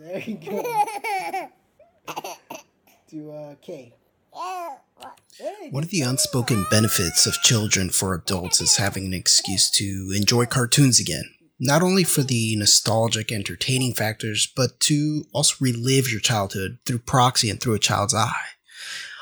There 0.00 0.18
you 0.18 0.36
go. 0.36 0.62
to 3.10 3.32
uh, 3.32 3.54
K. 3.60 3.92
One 5.70 5.84
of 5.84 5.90
the 5.90 6.00
unspoken 6.00 6.64
benefits 6.70 7.26
of 7.26 7.34
children 7.42 7.90
for 7.90 8.14
adults 8.14 8.62
is 8.62 8.78
having 8.78 9.04
an 9.04 9.12
excuse 9.12 9.68
to 9.72 10.14
enjoy 10.16 10.46
cartoons 10.46 11.00
again. 11.00 11.24
Not 11.58 11.82
only 11.82 12.04
for 12.04 12.22
the 12.22 12.56
nostalgic, 12.56 13.30
entertaining 13.30 13.92
factors, 13.92 14.50
but 14.56 14.80
to 14.80 15.26
also 15.34 15.56
relive 15.60 16.10
your 16.10 16.20
childhood 16.20 16.78
through 16.86 17.00
proxy 17.00 17.50
and 17.50 17.60
through 17.60 17.74
a 17.74 17.78
child's 17.78 18.14
eye. 18.14 18.54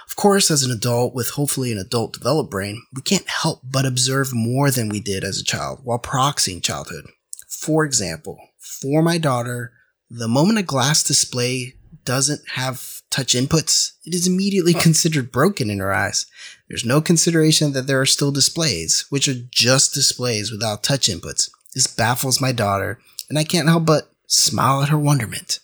Of 0.06 0.14
course, 0.14 0.48
as 0.48 0.62
an 0.62 0.70
adult 0.70 1.12
with 1.12 1.30
hopefully 1.30 1.72
an 1.72 1.79
adult 1.79 2.12
developed 2.12 2.52
brain, 2.52 2.84
we 2.95 3.02
can't 3.02 3.29
help 3.29 3.62
but 3.64 3.84
observe 3.84 4.32
more 4.32 4.70
than 4.70 4.88
we 4.88 5.00
did 5.00 5.24
as 5.24 5.40
a 5.40 5.45
child 5.45 5.80
while 5.82 5.98
proxying 5.98 6.62
childhood. 6.62 7.06
For 7.48 7.84
example, 7.84 8.38
for 8.58 9.02
my 9.02 9.18
daughter, 9.18 9.72
the 10.11 10.29
moment 10.29 10.59
a 10.59 10.62
glass 10.62 11.02
display 11.02 11.74
doesn't 12.05 12.42
have 12.55 13.02
touch 13.10 13.34
inputs, 13.34 13.92
it 14.05 14.14
is 14.14 14.27
immediately 14.27 14.74
considered 14.74 15.33
broken 15.33 15.70
in 15.70 15.78
her 15.78 15.92
eyes. 15.92 16.27
There's 16.69 16.84
no 16.84 17.00
consideration 17.00 17.73
that 17.73 17.87
there 17.87 18.00
are 18.00 18.06
still 18.06 18.30
displays, 18.33 19.05
which 19.10 19.28
are 19.28 19.34
just 19.50 19.95
displays 19.95 20.50
without 20.50 20.83
touch 20.83 21.09
inputs. 21.09 21.50
This 21.74 21.86
baffles 21.86 22.41
my 22.41 22.52
daughter, 22.52 23.00
and 23.28 23.38
I 23.38 23.45
can't 23.45 23.69
help 23.69 23.86
but 23.86 24.10
smile 24.27 24.83
at 24.83 24.88
her 24.88 24.98
wonderment. 24.98 25.60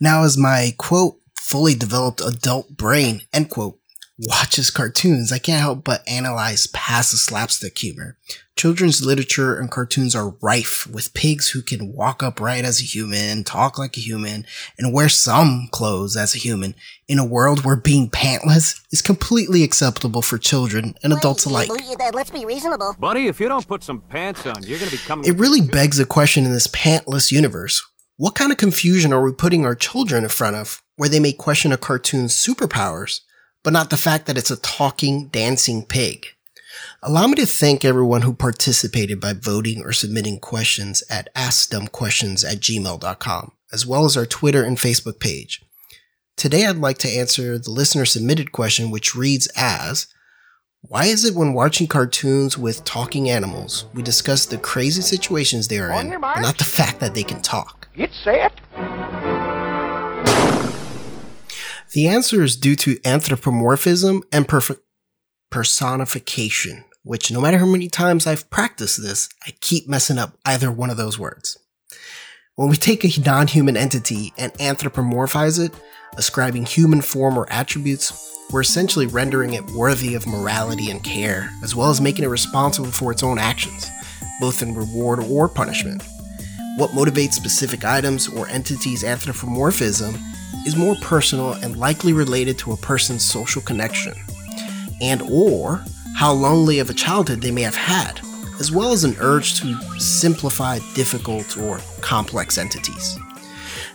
Now, 0.00 0.24
as 0.24 0.36
my 0.36 0.74
quote, 0.76 1.18
fully 1.34 1.74
developed 1.74 2.20
adult 2.20 2.76
brain, 2.76 3.22
end 3.32 3.50
quote, 3.50 3.78
watches 4.18 4.70
cartoons, 4.70 5.30
I 5.30 5.38
can't 5.38 5.60
help 5.60 5.84
but 5.84 6.02
analyze 6.08 6.66
past 6.68 7.10
the 7.10 7.16
slapstick 7.16 7.78
humor. 7.78 8.16
Children's 8.56 9.04
literature 9.04 9.58
and 9.58 9.70
cartoons 9.70 10.14
are 10.14 10.36
rife 10.40 10.86
with 10.86 11.12
pigs 11.12 11.50
who 11.50 11.60
can 11.60 11.92
walk 11.92 12.22
upright 12.22 12.64
as 12.64 12.80
a 12.80 12.84
human, 12.84 13.44
talk 13.44 13.78
like 13.78 13.96
a 13.98 14.00
human, 14.00 14.46
and 14.78 14.94
wear 14.94 15.10
some 15.10 15.68
clothes 15.70 16.16
as 16.16 16.34
a 16.34 16.38
human 16.38 16.74
in 17.06 17.18
a 17.18 17.24
world 17.24 17.64
where 17.64 17.76
being 17.76 18.08
pantless 18.08 18.80
is 18.90 19.02
completely 19.02 19.62
acceptable 19.62 20.22
for 20.22 20.38
children 20.38 20.94
and 21.02 21.12
adults 21.12 21.44
alike. 21.44 21.68
Let's 22.14 22.30
be 22.30 22.46
reasonable. 22.46 22.96
Buddy, 22.98 23.26
if 23.26 23.38
you 23.38 23.48
don't 23.48 23.68
put 23.68 23.82
some 23.82 24.00
pants 24.00 24.46
on, 24.46 24.62
you're 24.62 24.78
gonna 24.78 24.90
be 24.90 24.96
coming. 24.96 25.28
It 25.28 25.38
really 25.38 25.60
begs 25.60 25.98
a 25.98 26.06
question 26.06 26.46
in 26.46 26.52
this 26.52 26.68
pantless 26.68 27.30
universe. 27.30 27.84
What 28.16 28.34
kind 28.34 28.50
of 28.50 28.56
confusion 28.56 29.12
are 29.12 29.22
we 29.22 29.32
putting 29.32 29.66
our 29.66 29.74
children 29.74 30.22
in 30.22 30.30
front 30.30 30.56
of 30.56 30.82
where 30.96 31.10
they 31.10 31.20
may 31.20 31.34
question 31.34 31.72
a 31.72 31.76
cartoon's 31.76 32.32
superpowers, 32.32 33.20
but 33.66 33.72
not 33.72 33.90
the 33.90 33.96
fact 33.96 34.26
that 34.26 34.38
it's 34.38 34.52
a 34.52 34.60
talking, 34.60 35.26
dancing 35.26 35.84
pig? 35.84 36.28
Allow 37.02 37.26
me 37.26 37.34
to 37.34 37.46
thank 37.46 37.84
everyone 37.84 38.22
who 38.22 38.32
participated 38.32 39.20
by 39.20 39.32
voting 39.32 39.82
or 39.82 39.90
submitting 39.90 40.38
questions 40.38 41.02
at 41.10 41.34
askdumbquestions 41.34 42.48
at 42.48 42.60
gmail.com, 42.60 43.52
as 43.72 43.84
well 43.84 44.04
as 44.04 44.16
our 44.16 44.24
Twitter 44.24 44.62
and 44.62 44.76
Facebook 44.76 45.18
page. 45.18 45.64
Today 46.36 46.64
I'd 46.64 46.76
like 46.76 46.98
to 46.98 47.08
answer 47.08 47.58
the 47.58 47.72
listener 47.72 48.04
submitted 48.04 48.52
question, 48.52 48.92
which 48.92 49.16
reads 49.16 49.48
as, 49.56 50.06
why 50.82 51.06
is 51.06 51.24
it 51.24 51.34
when 51.34 51.52
watching 51.52 51.88
cartoons 51.88 52.56
with 52.56 52.84
talking 52.84 53.28
animals, 53.28 53.86
we 53.92 54.00
discuss 54.00 54.46
the 54.46 54.58
crazy 54.58 55.02
situations 55.02 55.66
they 55.66 55.80
are 55.80 55.90
in, 55.90 56.20
but 56.20 56.40
not 56.40 56.58
the 56.58 56.64
fact 56.64 57.00
that 57.00 57.14
they 57.14 57.24
can 57.24 57.42
talk? 57.42 57.88
Get 57.96 58.12
set. 58.22 58.52
The 61.96 62.08
answer 62.08 62.42
is 62.42 62.56
due 62.56 62.76
to 62.76 63.00
anthropomorphism 63.06 64.22
and 64.30 64.46
personification, 65.50 66.84
which 67.04 67.32
no 67.32 67.40
matter 67.40 67.56
how 67.56 67.64
many 67.64 67.88
times 67.88 68.26
I've 68.26 68.50
practiced 68.50 69.00
this, 69.00 69.30
I 69.46 69.52
keep 69.62 69.88
messing 69.88 70.18
up 70.18 70.36
either 70.44 70.70
one 70.70 70.90
of 70.90 70.98
those 70.98 71.18
words. 71.18 71.58
When 72.54 72.68
we 72.68 72.76
take 72.76 73.02
a 73.02 73.20
non-human 73.22 73.78
entity 73.78 74.34
and 74.36 74.52
anthropomorphize 74.58 75.58
it, 75.58 75.72
ascribing 76.18 76.66
human 76.66 77.00
form 77.00 77.38
or 77.38 77.50
attributes, 77.50 78.12
we're 78.52 78.60
essentially 78.60 79.06
rendering 79.06 79.54
it 79.54 79.64
worthy 79.70 80.14
of 80.14 80.26
morality 80.26 80.90
and 80.90 81.02
care, 81.02 81.48
as 81.64 81.74
well 81.74 81.88
as 81.88 82.02
making 82.02 82.26
it 82.26 82.28
responsible 82.28 82.90
for 82.90 83.10
its 83.10 83.22
own 83.22 83.38
actions, 83.38 83.88
both 84.38 84.60
in 84.60 84.74
reward 84.74 85.20
or 85.20 85.48
punishment. 85.48 86.02
What 86.76 86.90
motivates 86.90 87.32
specific 87.32 87.86
items 87.86 88.28
or 88.28 88.46
entities' 88.48 89.02
anthropomorphism 89.02 90.14
is 90.66 90.76
more 90.76 90.96
personal 90.96 91.52
and 91.52 91.76
likely 91.76 92.12
related 92.12 92.58
to 92.58 92.72
a 92.72 92.76
person's 92.76 93.24
social 93.24 93.62
connection, 93.62 94.14
and 95.00 95.22
or 95.22 95.84
how 96.16 96.32
lonely 96.32 96.78
of 96.78 96.90
a 96.90 96.94
childhood 96.94 97.40
they 97.40 97.50
may 97.50 97.62
have 97.62 97.76
had, 97.76 98.20
as 98.58 98.72
well 98.72 98.92
as 98.92 99.04
an 99.04 99.14
urge 99.20 99.60
to 99.60 99.78
simplify 99.98 100.78
difficult 100.94 101.56
or 101.58 101.78
complex 102.00 102.58
entities. 102.58 103.18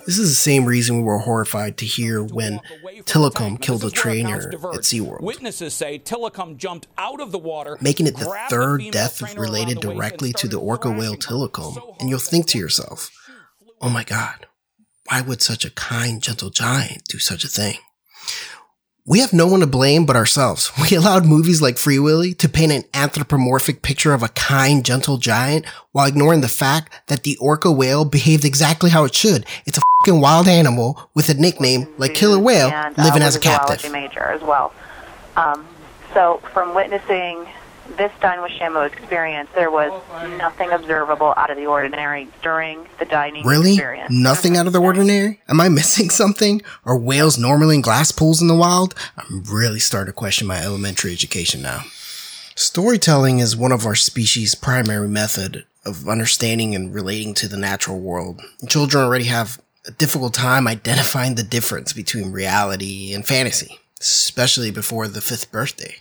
This 0.05 0.17
is 0.17 0.29
the 0.29 0.35
same 0.35 0.65
reason 0.65 0.97
we 0.97 1.03
were 1.03 1.19
horrified 1.19 1.77
to 1.77 1.85
hear 1.85 2.23
when 2.23 2.59
Tilikum 3.03 3.61
killed 3.61 3.83
a 3.83 3.91
trainer 3.91 4.49
at 4.49 4.81
SeaWorld. 4.81 5.21
Witnesses 5.21 5.73
say 5.73 5.99
Tilikum 5.99 6.57
jumped 6.57 6.87
out 6.97 7.19
of 7.19 7.31
the 7.31 7.37
water, 7.37 7.77
making 7.81 8.07
it 8.07 8.17
the 8.17 8.35
third 8.49 8.83
death 8.91 9.21
related 9.37 9.79
directly 9.79 10.33
to 10.33 10.47
the 10.47 10.59
orca 10.59 10.91
whale 10.91 11.15
Tilikum. 11.15 11.99
And 11.99 12.09
you'll 12.09 12.19
think 12.19 12.47
to 12.47 12.57
yourself, 12.57 13.09
oh 13.79 13.89
my 13.89 14.03
god, 14.03 14.47
why 15.11 15.19
would 15.19 15.41
such 15.41 15.65
a 15.65 15.69
kind, 15.71 16.23
gentle 16.23 16.49
giant 16.49 17.03
do 17.09 17.19
such 17.19 17.43
a 17.43 17.49
thing? 17.49 17.75
We 19.05 19.19
have 19.19 19.33
no 19.33 19.45
one 19.45 19.59
to 19.59 19.67
blame 19.67 20.05
but 20.05 20.15
ourselves. 20.15 20.71
We 20.81 20.95
allowed 20.95 21.25
movies 21.25 21.61
like 21.61 21.77
Free 21.77 21.99
Willy 21.99 22.33
to 22.35 22.47
paint 22.47 22.71
an 22.71 22.83
anthropomorphic 22.93 23.81
picture 23.81 24.13
of 24.13 24.23
a 24.23 24.29
kind, 24.29 24.85
gentle 24.85 25.17
giant 25.17 25.65
while 25.91 26.07
ignoring 26.07 26.39
the 26.39 26.47
fact 26.47 26.93
that 27.07 27.23
the 27.23 27.35
orca 27.41 27.69
whale 27.69 28.05
behaved 28.05 28.45
exactly 28.45 28.89
how 28.89 29.03
it 29.03 29.13
should. 29.13 29.45
It's 29.65 29.77
a 29.77 29.81
fucking 29.99 30.21
wild 30.21 30.47
animal 30.47 31.09
with 31.13 31.27
a 31.27 31.33
nickname 31.33 31.93
like 31.97 32.13
killer 32.13 32.39
whale 32.39 32.69
and, 32.69 32.97
uh, 32.97 33.03
living 33.03 33.21
as 33.21 33.35
a 33.35 33.39
captive. 33.39 33.91
major 33.91 34.23
as 34.23 34.41
well. 34.41 34.71
Um, 35.35 35.67
so 36.13 36.41
from 36.53 36.73
witnessing 36.73 37.47
this 37.97 38.11
Dine 38.21 38.41
with 38.41 38.51
Shamu 38.51 38.85
experience, 38.87 39.49
there 39.55 39.71
was 39.71 39.91
nothing 40.37 40.71
observable 40.71 41.33
out 41.37 41.49
of 41.49 41.57
the 41.57 41.65
ordinary 41.65 42.27
during 42.43 42.85
the 42.99 43.05
dining 43.05 43.45
Really? 43.45 43.73
experience. 43.73 44.11
Nothing 44.11 44.57
out 44.57 44.67
of 44.67 44.73
the 44.73 44.81
ordinary? 44.81 45.41
Am 45.47 45.59
I 45.61 45.69
missing 45.69 46.09
something? 46.21 46.61
Are 46.85 46.97
whales 46.97 47.37
normally 47.37 47.75
in 47.75 47.81
glass 47.81 48.11
pools 48.11 48.41
in 48.41 48.47
the 48.47 48.55
wild? 48.55 48.95
I'm 49.17 49.43
really 49.43 49.79
starting 49.79 50.11
to 50.11 50.15
question 50.15 50.47
my 50.47 50.57
elementary 50.61 51.11
education 51.13 51.61
now. 51.61 51.83
Storytelling 52.55 53.39
is 53.39 53.55
one 53.55 53.71
of 53.71 53.85
our 53.85 53.95
species' 53.95 54.55
primary 54.55 55.07
method 55.07 55.65
of 55.85 56.07
understanding 56.07 56.75
and 56.75 56.93
relating 56.93 57.33
to 57.35 57.47
the 57.47 57.57
natural 57.57 57.99
world. 57.99 58.41
Children 58.67 59.03
already 59.05 59.25
have 59.25 59.59
a 59.87 59.91
difficult 59.91 60.33
time 60.33 60.67
identifying 60.67 61.35
the 61.35 61.43
difference 61.43 61.91
between 61.93 62.31
reality 62.31 63.13
and 63.13 63.25
fantasy, 63.25 63.79
especially 63.99 64.69
before 64.69 65.07
the 65.07 65.21
fifth 65.21 65.51
birthday. 65.51 65.95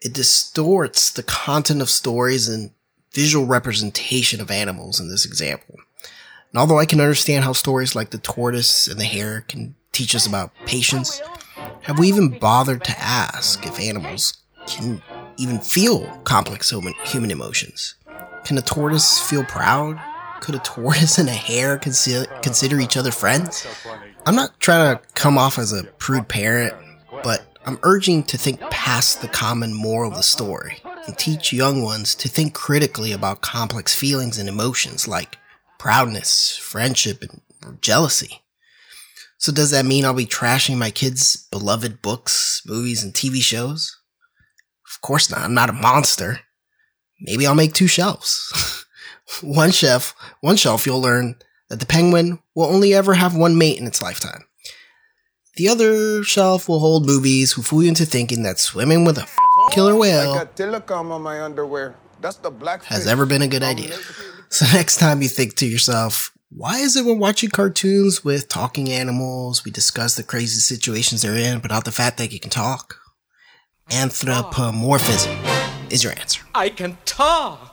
It 0.00 0.12
distorts 0.12 1.10
the 1.10 1.22
content 1.22 1.80
of 1.80 1.88
stories 1.88 2.48
and 2.48 2.70
visual 3.12 3.46
representation 3.46 4.40
of 4.40 4.50
animals 4.50 5.00
in 5.00 5.08
this 5.08 5.24
example. 5.24 5.76
And 6.52 6.60
although 6.60 6.78
I 6.78 6.86
can 6.86 7.00
understand 7.00 7.44
how 7.44 7.54
stories 7.54 7.94
like 7.94 8.10
the 8.10 8.18
tortoise 8.18 8.86
and 8.86 9.00
the 9.00 9.04
hare 9.04 9.40
can 9.42 9.74
teach 9.92 10.14
us 10.14 10.26
about 10.26 10.52
patience, 10.66 11.22
have 11.82 11.98
we 11.98 12.08
even 12.08 12.38
bothered 12.38 12.84
to 12.84 12.98
ask 12.98 13.66
if 13.66 13.80
animals 13.80 14.36
can 14.66 15.02
even 15.38 15.58
feel 15.58 16.06
complex 16.24 16.70
human, 16.70 17.30
emotions? 17.30 17.94
Can 18.44 18.58
a 18.58 18.62
tortoise 18.62 19.18
feel 19.18 19.44
proud? 19.44 19.98
Could 20.40 20.56
a 20.56 20.58
tortoise 20.58 21.16
and 21.18 21.28
a 21.28 21.32
hare 21.32 21.78
consider 21.78 22.80
each 22.80 22.96
other 22.98 23.10
friends? 23.10 23.66
I'm 24.26 24.36
not 24.36 24.60
trying 24.60 24.96
to 24.96 25.02
come 25.14 25.38
off 25.38 25.58
as 25.58 25.72
a 25.72 25.84
prude 25.84 26.28
parent, 26.28 26.74
but 27.22 27.55
I'm 27.66 27.80
urging 27.82 28.22
to 28.24 28.38
think 28.38 28.60
past 28.70 29.20
the 29.20 29.28
common 29.28 29.74
moral 29.74 30.12
of 30.12 30.16
the 30.16 30.22
story 30.22 30.80
and 31.06 31.18
teach 31.18 31.52
young 31.52 31.82
ones 31.82 32.14
to 32.14 32.28
think 32.28 32.54
critically 32.54 33.10
about 33.10 33.40
complex 33.40 33.92
feelings 33.92 34.38
and 34.38 34.48
emotions 34.48 35.08
like 35.08 35.36
proudness, 35.76 36.56
friendship, 36.56 37.22
and 37.22 37.82
jealousy. 37.82 38.42
So 39.38 39.52
does 39.52 39.72
that 39.72 39.84
mean 39.84 40.04
I'll 40.04 40.14
be 40.14 40.26
trashing 40.26 40.78
my 40.78 40.90
kids' 40.90 41.48
beloved 41.50 42.02
books, 42.02 42.62
movies, 42.66 43.02
and 43.02 43.12
TV 43.12 43.40
shows? 43.40 43.96
Of 44.88 45.00
course 45.00 45.28
not. 45.28 45.40
I'm 45.40 45.54
not 45.54 45.68
a 45.68 45.74
monster. 45.74 46.40
Maybe 47.20 47.48
I'll 47.48 47.56
make 47.56 47.74
two 47.74 47.88
shelves. 47.88 48.84
one 49.42 49.72
shelf, 49.72 50.14
one 50.40 50.56
shelf 50.56 50.86
you'll 50.86 51.02
learn 51.02 51.34
that 51.68 51.80
the 51.80 51.86
penguin 51.86 52.38
will 52.54 52.66
only 52.66 52.94
ever 52.94 53.14
have 53.14 53.36
one 53.36 53.58
mate 53.58 53.78
in 53.78 53.88
its 53.88 54.00
lifetime. 54.00 54.44
The 55.56 55.68
other 55.68 56.22
shelf 56.22 56.68
will 56.68 56.80
hold 56.80 57.06
movies 57.06 57.52
who 57.52 57.62
fool 57.62 57.82
you 57.82 57.88
into 57.88 58.04
thinking 58.04 58.42
that 58.42 58.58
swimming 58.58 59.06
with 59.06 59.16
a 59.16 59.22
f- 59.22 59.36
killer 59.70 59.94
oh, 59.94 59.96
whale 59.96 60.34
got 60.34 60.54
telecom 60.54 61.10
on 61.10 61.22
my 61.22 61.40
underwear. 61.40 61.96
That's 62.20 62.36
the 62.36 62.50
black 62.50 62.84
has 62.84 63.06
ever 63.06 63.24
been 63.24 63.42
a 63.42 63.48
good 63.48 63.62
idea. 63.62 63.96
So 64.48 64.64
next 64.72 64.98
time 64.98 65.22
you 65.22 65.28
think 65.28 65.56
to 65.56 65.66
yourself, 65.66 66.32
why 66.50 66.78
is 66.78 66.94
it 66.94 67.04
when 67.04 67.18
watching 67.18 67.50
cartoons 67.50 68.24
with 68.24 68.48
talking 68.48 68.88
animals, 68.88 69.64
we 69.64 69.72
discuss 69.72 70.14
the 70.14 70.22
crazy 70.22 70.60
situations 70.60 71.22
they're 71.22 71.36
in, 71.36 71.58
but 71.58 71.72
not 71.72 71.84
the 71.84 71.90
fact 71.90 72.16
that 72.18 72.32
you 72.32 72.38
can 72.38 72.50
talk? 72.50 72.96
Anthropomorphism 73.90 75.36
is 75.90 76.04
your 76.04 76.12
answer. 76.12 76.42
I 76.54 76.68
can 76.68 76.96
talk. 77.06 77.70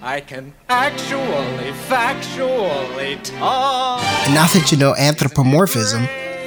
I 0.00 0.22
can 0.24 0.54
actually, 0.68 1.72
factually 1.88 3.20
talk. 3.24 4.04
And 4.24 4.34
now 4.34 4.46
that 4.46 4.70
you 4.70 4.78
know 4.78 4.94
anthropomorphism, 4.94 6.06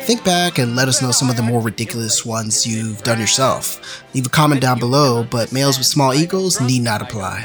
think 0.09 0.25
back 0.25 0.57
and 0.57 0.75
let 0.75 0.87
us 0.87 1.03
know 1.03 1.11
some 1.11 1.29
of 1.29 1.37
the 1.37 1.43
more 1.43 1.61
ridiculous 1.61 2.25
ones 2.25 2.65
you've 2.65 3.03
done 3.03 3.19
yourself. 3.19 4.03
Leave 4.15 4.25
a 4.25 4.29
comment 4.29 4.59
down 4.59 4.79
below, 4.79 5.23
but 5.23 5.53
males 5.53 5.77
with 5.77 5.85
small 5.85 6.15
egos 6.15 6.59
need 6.59 6.81
not 6.81 6.99
apply. 6.99 7.43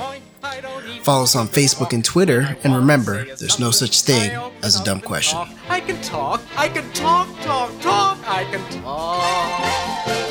Follow 1.02 1.24
us 1.24 1.36
on 1.36 1.46
Facebook 1.46 1.92
and 1.92 2.02
Twitter, 2.02 2.56
and 2.64 2.74
remember, 2.74 3.26
there's 3.36 3.60
no 3.60 3.70
such 3.70 4.00
thing 4.00 4.32
as 4.62 4.80
a 4.80 4.84
dumb 4.84 5.02
question. 5.02 5.38
I 5.68 5.80
can 5.80 6.00
talk, 6.00 6.40
I 6.56 6.70
can 6.70 6.90
talk, 6.92 7.28
talk, 7.42 7.70
talk, 7.82 8.18
I 8.26 8.44
can 8.44 8.82
talk. 8.82 10.23